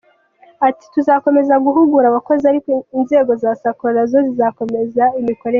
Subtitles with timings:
[0.67, 5.49] Ati: “Tuzakomeza guhugura abakozi, ariko inzego za Sacco na zo zizanoze imikorere”.